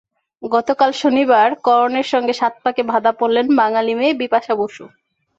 [0.43, 4.83] গতকাল শনিবার করণের সঙ্গে সাত পাকে বাঁধা পড়লেন বাঙালি মেয়ে বিপাশা বসু।